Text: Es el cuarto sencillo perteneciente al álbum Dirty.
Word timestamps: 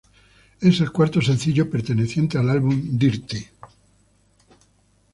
Es 0.61 0.79
el 0.81 0.91
cuarto 0.91 1.21
sencillo 1.21 1.69
perteneciente 1.69 2.39
al 2.39 2.49
álbum 2.49 2.97
Dirty. 2.97 3.45